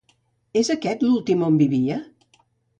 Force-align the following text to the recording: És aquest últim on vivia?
És 0.61 0.71
aquest 0.77 1.05
últim 1.11 1.45
on 1.51 1.61
vivia? 1.63 2.03